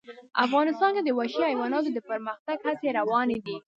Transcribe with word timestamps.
افغانستان 0.45 0.91
کې 0.95 1.01
د 1.03 1.09
وحشي 1.19 1.43
حیوانات 1.49 1.85
د 1.91 1.99
پرمختګ 2.09 2.57
هڅې 2.67 2.89
روانې 2.99 3.37
دي. 3.45 3.57